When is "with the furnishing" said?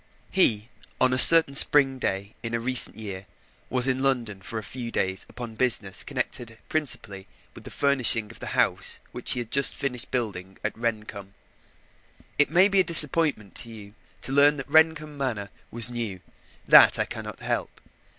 7.53-8.31